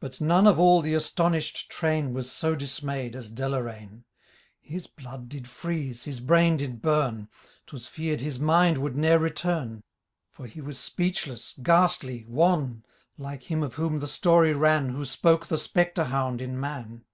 [0.00, 4.02] But none of all the astonished train Was so dismayed as Deloraine;
[4.58, 7.28] His blood did freeze, his brain did bum,
[7.68, 9.84] *Twas fearM his mind would ne*er return;
[10.32, 12.82] For he was speechless, ghastly, wan.
[13.16, 14.88] Like him of whom the story ran.
[14.88, 17.04] Who spoke the spectre hound in Man.